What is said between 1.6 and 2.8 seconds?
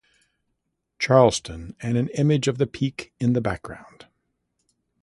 and an image of the